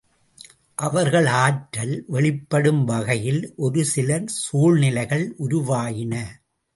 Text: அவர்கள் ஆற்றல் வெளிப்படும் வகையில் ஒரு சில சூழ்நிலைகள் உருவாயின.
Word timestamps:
அவர்கள் 0.77 1.25
ஆற்றல் 1.25 2.03
வெளிப்படும் 2.07 2.85
வகையில் 2.85 3.53
ஒரு 3.55 3.85
சில 3.85 4.23
சூழ்நிலைகள் 4.25 5.35
உருவாயின. 5.37 6.13